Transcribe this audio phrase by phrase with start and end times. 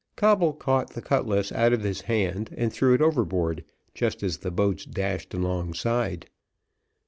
[0.15, 3.63] Coble caught the cutlass out of his hand, and threw it overboard,
[3.93, 6.27] just as the boats dashed alongside.